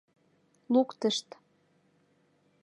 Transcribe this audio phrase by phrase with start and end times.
[0.73, 1.27] —Луктышт.